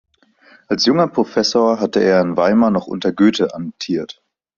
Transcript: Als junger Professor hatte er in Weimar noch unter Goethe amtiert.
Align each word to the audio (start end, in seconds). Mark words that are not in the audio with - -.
Als 0.67 0.87
junger 0.87 1.07
Professor 1.09 1.79
hatte 1.79 1.99
er 2.03 2.21
in 2.21 2.35
Weimar 2.35 2.71
noch 2.71 2.87
unter 2.87 3.13
Goethe 3.13 3.53
amtiert. 3.53 4.23